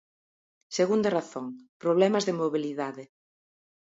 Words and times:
Segunda 0.77 1.09
razón: 1.17 1.45
problemas 1.83 2.23
de 2.27 2.33
mobilidade. 2.41 3.03